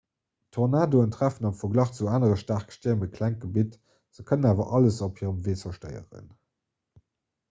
[0.55, 3.77] tornadoe treffen am verglach zu anere staarke stierm e kleng gebitt
[4.17, 6.25] se kënnen awer alles op hirem wee zerstéieren